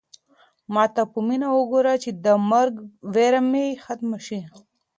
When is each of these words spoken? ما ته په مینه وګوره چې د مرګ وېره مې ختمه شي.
ما 0.73 0.83
ته 0.93 1.01
په 1.11 1.19
مینه 1.27 1.47
وګوره 1.53 1.93
چې 2.03 2.09
د 2.25 2.27
مرګ 2.51 2.75
وېره 3.13 3.41
مې 3.51 3.65
ختمه 3.83 4.19
شي. 4.27 4.41